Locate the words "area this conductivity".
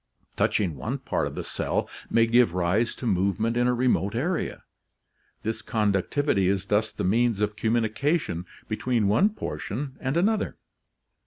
4.15-6.47